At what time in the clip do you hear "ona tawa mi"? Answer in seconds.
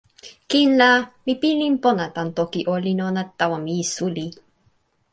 3.09-3.75